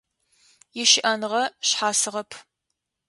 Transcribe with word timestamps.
Ищыӏэныгъэ 0.81 1.43
шъхьасыгъэп… 1.67 2.29